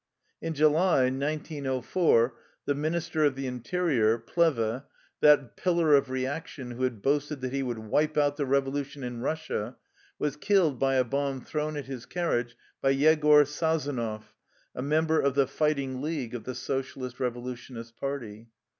[0.41, 2.33] In July, 1904,
[2.65, 4.85] the minister of the interior, Plehve,
[5.19, 9.21] that pillar of reaction who had boasted that he would" wipe out the revolution in
[9.21, 9.75] Eus sia,"
[10.17, 14.33] was killed by a bomb thrown at his carriage by Yegor Sazonov,
[14.73, 18.47] a member of the "Fighting League" of the Socialist Eevolutionists' Party.